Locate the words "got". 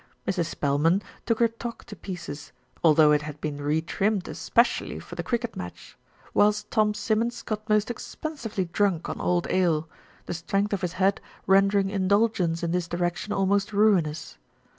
7.43-7.69